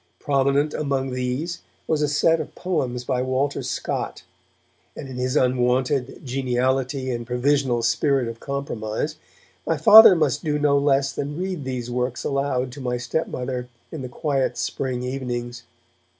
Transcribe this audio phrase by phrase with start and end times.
[0.19, 4.23] Prominent among these was a set of the poems of Walter Scott,
[4.97, 9.17] and in his unwonted geniality and provisional spirit of compromise,
[9.63, 14.01] my Father must do no less than read these works aloud to my stepmother in
[14.01, 15.65] the quiet spring evenings.